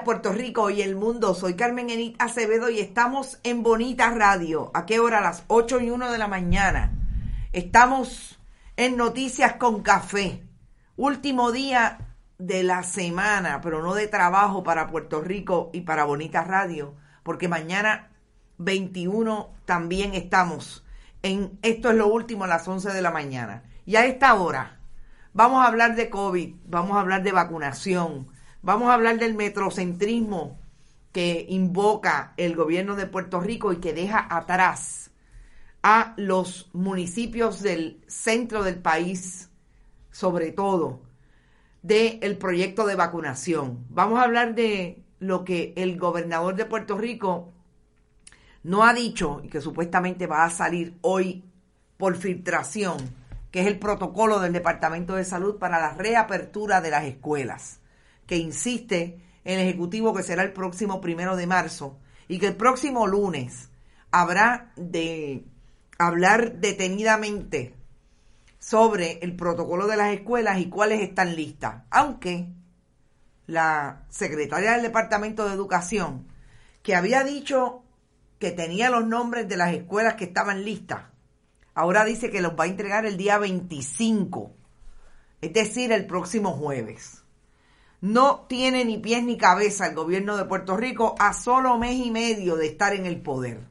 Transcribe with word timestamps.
Puerto 0.00 0.32
Rico 0.32 0.70
y 0.70 0.82
el 0.82 0.96
mundo. 0.96 1.34
Soy 1.34 1.54
Carmen 1.54 1.90
Enit 1.90 2.20
Acevedo 2.20 2.70
y 2.70 2.80
estamos 2.80 3.38
en 3.44 3.62
Bonita 3.62 4.10
Radio. 4.10 4.70
¿A 4.74 4.86
qué 4.86 4.98
hora? 4.98 5.18
A 5.18 5.22
las 5.22 5.44
8 5.48 5.80
y 5.80 5.90
1 5.90 6.10
de 6.10 6.18
la 6.18 6.28
mañana. 6.28 6.92
Estamos 7.52 8.40
en 8.76 8.96
Noticias 8.96 9.54
con 9.54 9.82
Café. 9.82 10.42
Último 10.96 11.52
día 11.52 12.16
de 12.38 12.62
la 12.64 12.82
semana, 12.82 13.60
pero 13.60 13.82
no 13.82 13.94
de 13.94 14.08
trabajo 14.08 14.64
para 14.64 14.88
Puerto 14.88 15.20
Rico 15.20 15.70
y 15.72 15.82
para 15.82 16.04
Bonita 16.04 16.42
Radio, 16.42 16.94
porque 17.22 17.48
mañana 17.48 18.10
21 18.58 19.54
también 19.66 20.14
estamos 20.14 20.84
en 21.22 21.58
Esto 21.62 21.90
es 21.90 21.96
lo 21.96 22.08
último 22.08 22.44
a 22.44 22.48
las 22.48 22.66
11 22.66 22.92
de 22.92 23.02
la 23.02 23.10
mañana. 23.10 23.62
Y 23.84 23.96
a 23.96 24.06
esta 24.06 24.34
hora 24.34 24.80
vamos 25.34 25.62
a 25.62 25.68
hablar 25.68 25.94
de 25.94 26.08
COVID, 26.08 26.54
vamos 26.66 26.96
a 26.96 27.00
hablar 27.00 27.22
de 27.22 27.32
vacunación, 27.32 28.31
vamos 28.62 28.88
a 28.88 28.94
hablar 28.94 29.18
del 29.18 29.34
metrocentrismo 29.34 30.58
que 31.12 31.44
invoca 31.48 32.32
el 32.36 32.56
gobierno 32.56 32.96
de 32.96 33.06
Puerto 33.06 33.40
Rico 33.40 33.72
y 33.72 33.76
que 33.76 33.92
deja 33.92 34.26
atrás 34.34 35.10
a 35.82 36.14
los 36.16 36.70
municipios 36.72 37.60
del 37.60 38.02
centro 38.06 38.62
del 38.62 38.78
país, 38.78 39.50
sobre 40.10 40.52
todo 40.52 41.02
del 41.82 42.38
proyecto 42.38 42.86
de 42.86 42.94
vacunación. 42.94 43.84
Vamos 43.90 44.20
a 44.20 44.22
hablar 44.22 44.54
de 44.54 45.02
lo 45.18 45.44
que 45.44 45.72
el 45.76 45.98
gobernador 45.98 46.54
de 46.54 46.64
Puerto 46.64 46.96
Rico 46.96 47.52
no 48.62 48.84
ha 48.84 48.94
dicho 48.94 49.40
y 49.42 49.48
que 49.48 49.60
supuestamente 49.60 50.28
va 50.28 50.44
a 50.44 50.50
salir 50.50 50.96
hoy 51.02 51.44
por 51.96 52.16
filtración, 52.16 52.96
que 53.50 53.60
es 53.60 53.66
el 53.66 53.78
protocolo 53.78 54.38
del 54.38 54.52
Departamento 54.52 55.16
de 55.16 55.24
Salud 55.24 55.58
para 55.58 55.80
la 55.80 55.94
reapertura 55.94 56.80
de 56.80 56.90
las 56.90 57.04
escuelas, 57.04 57.81
que 58.32 58.38
insiste 58.38 59.20
el 59.44 59.60
Ejecutivo 59.60 60.14
que 60.14 60.22
será 60.22 60.42
el 60.42 60.54
próximo 60.54 61.02
primero 61.02 61.36
de 61.36 61.46
marzo 61.46 61.98
y 62.28 62.38
que 62.38 62.46
el 62.46 62.56
próximo 62.56 63.06
lunes 63.06 63.68
habrá 64.10 64.72
de 64.76 65.44
hablar 65.98 66.54
detenidamente 66.54 67.74
sobre 68.58 69.18
el 69.20 69.36
protocolo 69.36 69.86
de 69.86 69.98
las 69.98 70.14
escuelas 70.14 70.60
y 70.60 70.70
cuáles 70.70 71.02
están 71.02 71.36
listas. 71.36 71.82
Aunque 71.90 72.48
la 73.46 74.06
secretaria 74.08 74.72
del 74.72 74.82
Departamento 74.82 75.46
de 75.46 75.52
Educación, 75.52 76.26
que 76.82 76.94
había 76.94 77.24
dicho 77.24 77.82
que 78.38 78.50
tenía 78.50 78.88
los 78.88 79.06
nombres 79.06 79.46
de 79.46 79.58
las 79.58 79.74
escuelas 79.74 80.14
que 80.14 80.24
estaban 80.24 80.64
listas, 80.64 81.02
ahora 81.74 82.06
dice 82.06 82.30
que 82.30 82.40
los 82.40 82.58
va 82.58 82.64
a 82.64 82.68
entregar 82.68 83.04
el 83.04 83.18
día 83.18 83.36
25, 83.36 84.56
es 85.42 85.52
decir, 85.52 85.92
el 85.92 86.06
próximo 86.06 86.52
jueves. 86.52 87.21
No 88.02 88.46
tiene 88.48 88.84
ni 88.84 88.98
pies 88.98 89.22
ni 89.22 89.38
cabeza 89.38 89.86
el 89.86 89.94
gobierno 89.94 90.36
de 90.36 90.44
Puerto 90.44 90.76
Rico 90.76 91.14
a 91.20 91.32
solo 91.32 91.78
mes 91.78 91.94
y 92.04 92.10
medio 92.10 92.56
de 92.56 92.66
estar 92.66 92.92
en 92.94 93.06
el 93.06 93.22
poder. 93.22 93.68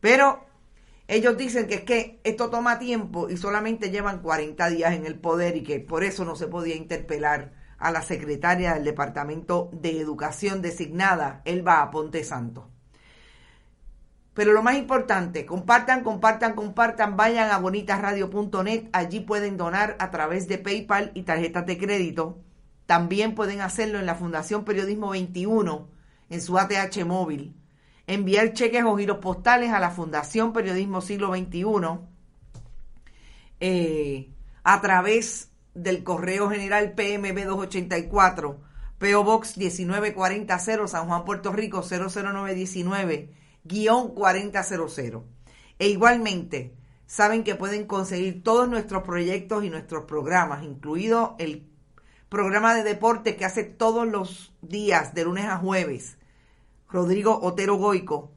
Pero 0.00 0.44
ellos 1.06 1.36
dicen 1.36 1.68
que 1.68 1.76
es 1.76 1.80
que 1.82 2.20
esto 2.24 2.50
toma 2.50 2.80
tiempo 2.80 3.30
y 3.30 3.36
solamente 3.36 3.90
llevan 3.90 4.20
40 4.20 4.68
días 4.70 4.94
en 4.94 5.06
el 5.06 5.16
poder 5.16 5.56
y 5.56 5.62
que 5.62 5.78
por 5.78 6.02
eso 6.02 6.24
no 6.24 6.34
se 6.34 6.48
podía 6.48 6.74
interpelar 6.74 7.52
a 7.78 7.92
la 7.92 8.02
secretaria 8.02 8.74
del 8.74 8.82
Departamento 8.82 9.70
de 9.72 10.00
Educación 10.00 10.60
designada, 10.60 11.40
Elba 11.44 11.82
Aponte 11.82 12.24
Santos. 12.24 12.64
Pero 14.34 14.52
lo 14.52 14.64
más 14.64 14.74
importante, 14.74 15.46
compartan, 15.46 16.02
compartan, 16.02 16.54
compartan, 16.54 17.16
vayan 17.16 17.52
a 17.52 17.58
bonitasradio.net, 17.58 18.88
allí 18.92 19.20
pueden 19.20 19.56
donar 19.56 19.96
a 20.00 20.10
través 20.10 20.48
de 20.48 20.58
PayPal 20.58 21.12
y 21.14 21.22
tarjetas 21.22 21.64
de 21.66 21.78
crédito. 21.78 22.38
También 22.90 23.36
pueden 23.36 23.60
hacerlo 23.60 24.00
en 24.00 24.06
la 24.06 24.16
Fundación 24.16 24.64
Periodismo 24.64 25.10
21, 25.10 25.88
en 26.28 26.42
su 26.42 26.58
ATH 26.58 27.04
móvil. 27.06 27.54
Enviar 28.08 28.52
cheques 28.52 28.82
o 28.82 28.96
giros 28.96 29.18
postales 29.18 29.70
a 29.70 29.78
la 29.78 29.92
Fundación 29.92 30.52
Periodismo 30.52 31.00
Siglo 31.00 31.32
XXI 31.32 31.64
eh, 33.60 34.32
a 34.64 34.80
través 34.80 35.52
del 35.72 36.02
correo 36.02 36.50
general 36.50 36.94
PMB 36.96 37.44
284, 37.44 38.60
PO 38.98 39.22
Box 39.22 39.56
19400, 39.56 40.90
San 40.90 41.06
Juan, 41.06 41.24
Puerto 41.24 41.52
Rico 41.52 41.84
00919 41.88 43.32
guion 43.62 44.16
4000. 44.16 45.22
E 45.78 45.86
igualmente, 45.86 46.74
saben 47.06 47.44
que 47.44 47.54
pueden 47.54 47.86
conseguir 47.86 48.42
todos 48.42 48.68
nuestros 48.68 49.04
proyectos 49.04 49.62
y 49.62 49.70
nuestros 49.70 50.06
programas, 50.06 50.64
incluido 50.64 51.36
el 51.38 51.69
programa 52.30 52.74
de 52.74 52.84
deporte 52.84 53.36
que 53.36 53.44
hace 53.44 53.64
todos 53.64 54.06
los 54.06 54.54
días, 54.62 55.14
de 55.14 55.24
lunes 55.24 55.44
a 55.44 55.58
jueves, 55.58 56.16
Rodrigo 56.88 57.38
Otero 57.42 57.74
Goico, 57.74 58.30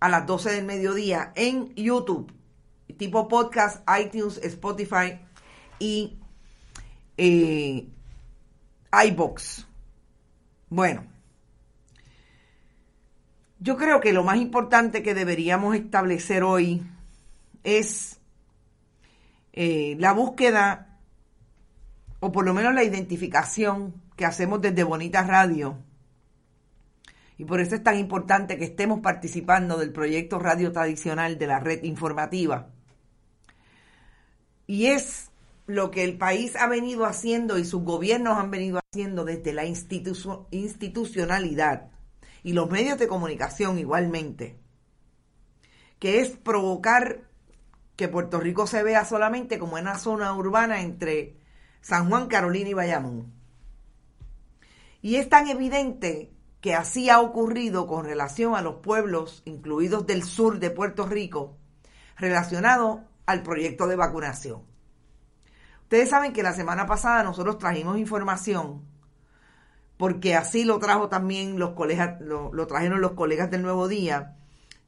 a 0.00 0.08
las 0.08 0.26
12 0.26 0.52
del 0.52 0.64
mediodía 0.64 1.32
en 1.34 1.74
YouTube, 1.74 2.32
tipo 2.96 3.28
podcast, 3.28 3.84
iTunes, 4.00 4.38
Spotify 4.42 5.18
y 5.80 6.18
eh, 7.18 7.88
iBox. 9.08 9.66
Bueno, 10.68 11.04
yo 13.58 13.76
creo 13.76 14.00
que 14.00 14.12
lo 14.12 14.22
más 14.22 14.36
importante 14.36 15.02
que 15.02 15.14
deberíamos 15.14 15.74
establecer 15.74 16.44
hoy 16.44 16.82
es 17.64 18.20
eh, 19.52 19.96
la 19.98 20.12
búsqueda, 20.12 20.85
o 22.26 22.32
por 22.32 22.44
lo 22.44 22.52
menos 22.54 22.74
la 22.74 22.82
identificación 22.82 24.02
que 24.16 24.24
hacemos 24.24 24.60
desde 24.60 24.82
Bonita 24.82 25.22
Radio. 25.22 25.78
Y 27.38 27.44
por 27.44 27.60
eso 27.60 27.76
es 27.76 27.84
tan 27.84 27.96
importante 27.96 28.58
que 28.58 28.64
estemos 28.64 28.98
participando 28.98 29.78
del 29.78 29.92
proyecto 29.92 30.40
radio 30.40 30.72
tradicional 30.72 31.38
de 31.38 31.46
la 31.46 31.60
red 31.60 31.84
informativa. 31.84 32.70
Y 34.66 34.86
es 34.86 35.30
lo 35.66 35.92
que 35.92 36.02
el 36.02 36.18
país 36.18 36.56
ha 36.56 36.66
venido 36.66 37.06
haciendo 37.06 37.58
y 37.58 37.64
sus 37.64 37.84
gobiernos 37.84 38.36
han 38.36 38.50
venido 38.50 38.80
haciendo 38.90 39.24
desde 39.24 39.52
la 39.52 39.64
institu 39.64 40.48
institucionalidad 40.50 41.92
y 42.42 42.54
los 42.54 42.68
medios 42.68 42.98
de 42.98 43.06
comunicación 43.06 43.78
igualmente, 43.78 44.58
que 46.00 46.22
es 46.22 46.30
provocar 46.30 47.20
que 47.94 48.08
Puerto 48.08 48.40
Rico 48.40 48.66
se 48.66 48.82
vea 48.82 49.04
solamente 49.04 49.60
como 49.60 49.76
una 49.76 49.96
zona 49.96 50.34
urbana 50.34 50.80
entre 50.80 51.45
San 51.86 52.08
Juan, 52.08 52.26
Carolina 52.26 52.68
y 52.68 52.74
Bayamón. 52.74 53.32
Y 55.02 55.16
es 55.16 55.28
tan 55.28 55.46
evidente 55.46 56.32
que 56.60 56.74
así 56.74 57.10
ha 57.10 57.20
ocurrido 57.20 57.86
con 57.86 58.04
relación 58.04 58.56
a 58.56 58.60
los 58.60 58.80
pueblos, 58.80 59.42
incluidos 59.44 60.04
del 60.04 60.24
sur 60.24 60.58
de 60.58 60.70
Puerto 60.70 61.06
Rico, 61.06 61.56
relacionado 62.16 63.04
al 63.24 63.44
proyecto 63.44 63.86
de 63.86 63.94
vacunación. 63.94 64.62
Ustedes 65.82 66.10
saben 66.10 66.32
que 66.32 66.42
la 66.42 66.54
semana 66.54 66.88
pasada 66.88 67.22
nosotros 67.22 67.58
trajimos 67.58 67.98
información, 67.98 68.82
porque 69.96 70.34
así 70.34 70.64
lo 70.64 70.80
trajo 70.80 71.08
también 71.08 71.56
los 71.56 71.74
colegas, 71.74 72.20
lo, 72.20 72.52
lo 72.52 72.66
trajeron 72.66 73.00
los 73.00 73.12
colegas 73.12 73.48
del 73.48 73.62
Nuevo 73.62 73.86
Día, 73.86 74.34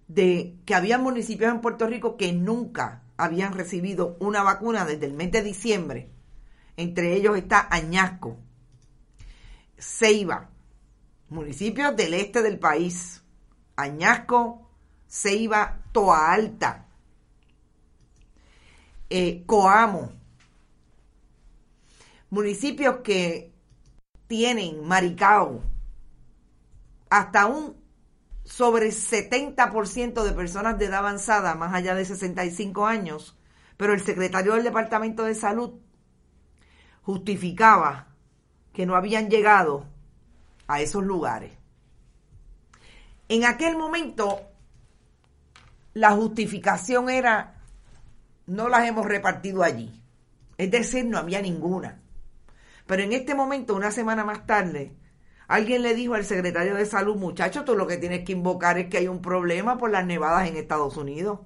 de 0.09 0.57
que 0.67 0.75
había 0.75 0.99
municipios 0.99 1.53
en 1.53 1.61
Puerto 1.61 1.87
Rico 1.87 2.17
que 2.17 2.33
nunca 2.33 3.05
habían 3.17 3.53
recibido 3.53 4.17
una 4.19 4.43
vacuna 4.43 4.85
desde 4.85 5.07
el 5.07 5.13
mes 5.13 5.31
de 5.31 5.43
diciembre. 5.45 6.18
Entre 6.79 7.17
ellos 7.17 7.37
está 7.37 7.67
Añasco, 7.73 8.39
Ceiba, 9.77 10.49
municipios 11.29 11.97
del 11.97 12.15
este 12.15 12.41
del 12.41 12.61
país, 12.61 13.21
Añasco, 13.75 14.71
Ceiba, 15.09 15.83
Toa 15.91 16.33
Alta, 16.33 16.87
eh, 19.11 19.43
Coamo, 19.45 20.13
municipios 22.31 22.99
que 22.99 23.53
tienen 24.29 24.87
Maricao. 24.87 25.65
Hasta 27.11 27.47
un 27.47 27.77
sobre 28.45 28.91
70% 28.91 30.23
de 30.23 30.33
personas 30.33 30.79
de 30.79 30.85
edad 30.85 31.01
avanzada, 31.01 31.57
más 31.57 31.75
allá 31.75 31.97
de 31.97 32.05
65 32.05 32.87
años, 32.87 33.37
pero 33.77 33.95
el 33.95 34.01
secretario 34.01 34.55
del 34.55 34.63
Departamento 34.63 35.25
de 35.25 35.35
Salud 35.35 35.81
justificaba 37.09 38.09
que 38.75 38.85
no 38.85 38.95
habían 38.95 39.31
llegado 39.31 39.87
a 40.67 40.83
esos 40.83 41.03
lugares. 41.03 41.53
En 43.31 43.47
aquel 43.47 43.79
momento, 43.79 44.43
la 45.95 46.11
justificación 46.11 47.09
era, 47.09 47.63
no 48.47 48.69
las 48.69 48.87
hemos 48.87 49.07
repartido 49.07 49.63
allí. 49.63 50.03
Es 50.59 50.71
decir, 50.71 51.07
no 51.07 51.17
había 51.17 51.41
ninguna. 51.41 51.99
Pero 52.87 53.03
en 53.03 53.15
este 53.15 53.35
momento, 53.35 53.75
una 53.75 53.91
semana 53.91 54.23
más 54.23 54.45
tarde, 54.45 54.95
alguien 55.47 55.81
le 55.81 55.95
dijo 55.95 56.13
al 56.13 56.27
secretario 56.27 56.75
de 56.75 56.85
salud, 56.85 57.17
muchacho, 57.17 57.65
tú 57.65 57.75
lo 57.75 57.87
que 57.87 57.97
tienes 57.97 58.27
que 58.27 58.33
invocar 58.33 58.77
es 58.77 58.91
que 58.91 58.99
hay 58.99 59.09
un 59.09 59.23
problema 59.23 59.79
por 59.79 59.91
las 59.91 60.05
nevadas 60.05 60.47
en 60.47 60.59
Estados 60.59 60.99
Unidos. 60.99 61.41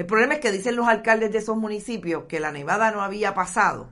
El 0.00 0.06
problema 0.06 0.32
es 0.32 0.40
que 0.40 0.50
dicen 0.50 0.76
los 0.76 0.88
alcaldes 0.88 1.30
de 1.30 1.36
esos 1.36 1.58
municipios 1.58 2.24
que 2.24 2.40
la 2.40 2.52
nevada 2.52 2.90
no 2.90 3.02
había 3.02 3.34
pasado, 3.34 3.90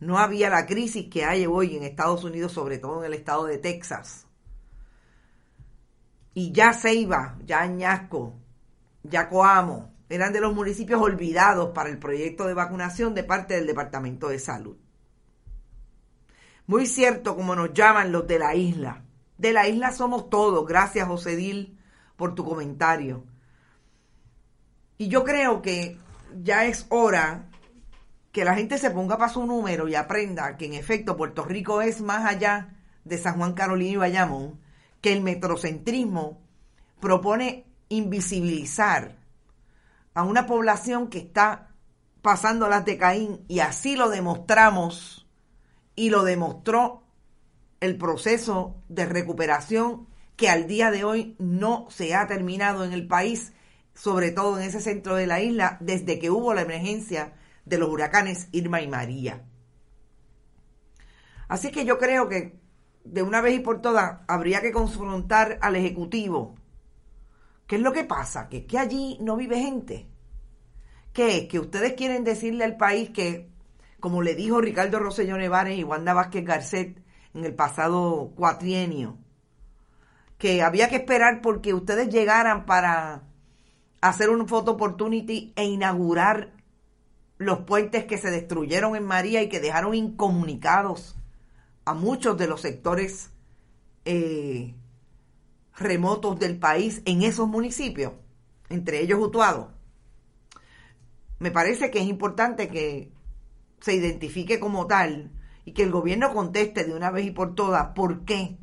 no 0.00 0.18
había 0.18 0.48
la 0.48 0.64
crisis 0.64 1.10
que 1.10 1.26
hay 1.26 1.44
hoy 1.44 1.76
en 1.76 1.82
Estados 1.82 2.24
Unidos, 2.24 2.52
sobre 2.52 2.78
todo 2.78 3.00
en 3.00 3.12
el 3.12 3.12
estado 3.12 3.44
de 3.44 3.58
Texas. 3.58 4.26
Y 6.32 6.52
ya 6.52 6.72
Ceiba, 6.72 7.36
ya 7.44 7.60
Añasco, 7.60 8.32
ya 9.02 9.28
Coamo, 9.28 9.92
eran 10.08 10.32
de 10.32 10.40
los 10.40 10.54
municipios 10.54 11.02
olvidados 11.02 11.72
para 11.74 11.90
el 11.90 11.98
proyecto 11.98 12.46
de 12.46 12.54
vacunación 12.54 13.14
de 13.14 13.24
parte 13.24 13.52
del 13.52 13.66
Departamento 13.66 14.30
de 14.30 14.38
Salud. 14.38 14.78
Muy 16.66 16.86
cierto 16.86 17.36
como 17.36 17.54
nos 17.54 17.74
llaman 17.74 18.12
los 18.12 18.26
de 18.26 18.38
la 18.38 18.54
isla. 18.54 19.04
De 19.36 19.52
la 19.52 19.68
isla 19.68 19.92
somos 19.92 20.30
todos. 20.30 20.66
Gracias, 20.66 21.06
José 21.06 21.36
Dil, 21.36 21.78
por 22.16 22.34
tu 22.34 22.46
comentario. 22.46 23.26
Y 24.98 25.08
yo 25.08 25.24
creo 25.24 25.62
que 25.62 25.98
ya 26.42 26.64
es 26.64 26.86
hora 26.88 27.46
que 28.32 28.44
la 28.44 28.54
gente 28.54 28.78
se 28.78 28.90
ponga 28.90 29.16
para 29.16 29.32
su 29.32 29.46
número 29.46 29.88
y 29.88 29.94
aprenda 29.94 30.56
que 30.56 30.66
en 30.66 30.74
efecto 30.74 31.16
Puerto 31.16 31.44
Rico 31.44 31.82
es 31.82 32.00
más 32.00 32.24
allá 32.24 32.76
de 33.04 33.18
San 33.18 33.36
Juan 33.36 33.54
Carolina 33.54 33.92
y 33.92 33.96
Bayamón, 33.96 34.60
que 35.00 35.12
el 35.12 35.20
metrocentrismo 35.22 36.40
propone 37.00 37.66
invisibilizar 37.88 39.16
a 40.14 40.22
una 40.22 40.46
población 40.46 41.08
que 41.08 41.18
está 41.18 41.68
pasando 42.22 42.68
las 42.68 42.84
de 42.84 42.96
Caín 42.96 43.44
y 43.48 43.60
así 43.60 43.96
lo 43.96 44.08
demostramos 44.08 45.26
y 45.94 46.10
lo 46.10 46.24
demostró 46.24 47.02
el 47.80 47.98
proceso 47.98 48.76
de 48.88 49.06
recuperación 49.06 50.08
que 50.36 50.48
al 50.48 50.66
día 50.66 50.90
de 50.90 51.04
hoy 51.04 51.36
no 51.38 51.86
se 51.90 52.14
ha 52.14 52.26
terminado 52.26 52.84
en 52.84 52.92
el 52.92 53.06
país, 53.06 53.52
sobre 53.94 54.30
todo 54.30 54.58
en 54.58 54.64
ese 54.64 54.80
centro 54.80 55.16
de 55.16 55.26
la 55.26 55.40
isla, 55.40 55.78
desde 55.80 56.18
que 56.18 56.30
hubo 56.30 56.54
la 56.54 56.62
emergencia 56.62 57.34
de 57.64 57.78
los 57.78 57.88
huracanes 57.88 58.48
Irma 58.52 58.82
y 58.82 58.88
María. 58.88 59.44
Así 61.48 61.70
que 61.70 61.84
yo 61.84 61.98
creo 61.98 62.28
que 62.28 62.58
de 63.04 63.22
una 63.22 63.40
vez 63.40 63.54
y 63.54 63.60
por 63.60 63.80
todas 63.80 64.20
habría 64.26 64.60
que 64.60 64.72
confrontar 64.72 65.58
al 65.60 65.76
Ejecutivo. 65.76 66.56
¿Qué 67.66 67.76
es 67.76 67.82
lo 67.82 67.92
que 67.92 68.04
pasa? 68.04 68.48
Que, 68.48 68.66
allí 68.78 69.18
no 69.20 69.36
vive 69.36 69.58
gente. 69.58 70.08
¿Qué 71.12 71.38
es? 71.38 71.48
Que 71.48 71.60
ustedes 71.60 71.94
quieren 71.94 72.24
decirle 72.24 72.64
al 72.64 72.76
país 72.76 73.10
que 73.10 73.54
como 74.00 74.20
le 74.20 74.34
dijo 74.34 74.60
Ricardo 74.60 74.98
Rosselló 74.98 75.38
Nevares 75.38 75.78
y 75.78 75.82
Wanda 75.82 76.12
Vázquez 76.12 76.44
Garcet 76.44 77.02
en 77.32 77.44
el 77.44 77.54
pasado 77.54 78.32
cuatrienio, 78.36 79.16
que 80.36 80.62
había 80.62 80.90
que 80.90 80.96
esperar 80.96 81.40
porque 81.40 81.72
ustedes 81.72 82.10
llegaran 82.10 82.66
para 82.66 83.22
hacer 84.08 84.28
un 84.28 84.46
photo 84.46 84.72
opportunity 84.72 85.54
e 85.56 85.64
inaugurar 85.64 86.52
los 87.38 87.60
puentes 87.60 88.04
que 88.04 88.18
se 88.18 88.30
destruyeron 88.30 88.96
en 88.96 89.04
María 89.04 89.42
y 89.42 89.48
que 89.48 89.60
dejaron 89.60 89.94
incomunicados 89.94 91.16
a 91.86 91.94
muchos 91.94 92.36
de 92.36 92.46
los 92.46 92.60
sectores 92.60 93.30
eh, 94.04 94.74
remotos 95.74 96.38
del 96.38 96.58
país 96.58 97.00
en 97.06 97.22
esos 97.22 97.48
municipios, 97.48 98.12
entre 98.68 99.00
ellos 99.00 99.20
Utuado. 99.20 99.72
Me 101.38 101.50
parece 101.50 101.90
que 101.90 102.00
es 102.00 102.06
importante 102.06 102.68
que 102.68 103.10
se 103.80 103.94
identifique 103.94 104.60
como 104.60 104.86
tal 104.86 105.30
y 105.64 105.72
que 105.72 105.82
el 105.82 105.90
gobierno 105.90 106.34
conteste 106.34 106.84
de 106.84 106.94
una 106.94 107.10
vez 107.10 107.24
y 107.24 107.30
por 107.30 107.54
todas 107.54 107.94
por 107.94 108.26
qué 108.26 108.58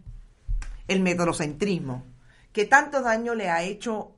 el 0.88 1.02
metrocentrismo, 1.02 2.06
que 2.54 2.66
tanto 2.66 3.02
daño 3.02 3.34
le 3.34 3.50
ha 3.50 3.64
hecho 3.64 4.18